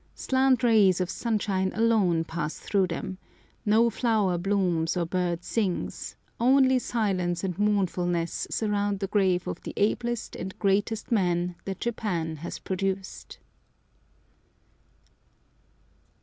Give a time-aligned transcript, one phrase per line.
[0.15, 3.19] Slant rays of sunshine alone pass through them,
[3.67, 9.75] no flower blooms or bird sings, only silence and mournfulness surround the grave of the
[9.77, 13.37] ablest and greatest man that Japan has produced.